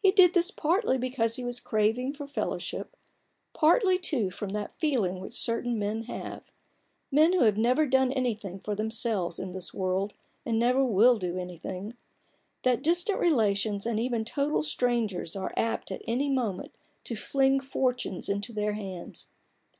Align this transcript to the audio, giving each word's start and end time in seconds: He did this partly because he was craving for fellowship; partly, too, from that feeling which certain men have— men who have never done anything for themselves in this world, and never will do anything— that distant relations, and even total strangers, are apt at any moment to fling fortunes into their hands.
He 0.00 0.12
did 0.12 0.34
this 0.34 0.52
partly 0.52 0.98
because 0.98 1.34
he 1.34 1.42
was 1.42 1.58
craving 1.58 2.12
for 2.12 2.28
fellowship; 2.28 2.94
partly, 3.54 3.98
too, 3.98 4.30
from 4.30 4.50
that 4.50 4.78
feeling 4.78 5.18
which 5.18 5.32
certain 5.34 5.80
men 5.80 6.02
have— 6.04 6.44
men 7.10 7.32
who 7.32 7.40
have 7.42 7.58
never 7.58 7.84
done 7.84 8.12
anything 8.12 8.60
for 8.60 8.76
themselves 8.76 9.40
in 9.40 9.50
this 9.50 9.74
world, 9.74 10.14
and 10.46 10.60
never 10.60 10.84
will 10.84 11.18
do 11.18 11.36
anything— 11.38 11.94
that 12.62 12.84
distant 12.84 13.18
relations, 13.18 13.84
and 13.84 13.98
even 13.98 14.24
total 14.24 14.62
strangers, 14.62 15.34
are 15.34 15.52
apt 15.56 15.90
at 15.90 16.02
any 16.06 16.28
moment 16.30 16.72
to 17.02 17.16
fling 17.16 17.58
fortunes 17.58 18.28
into 18.28 18.52
their 18.52 18.74
hands. 18.74 19.26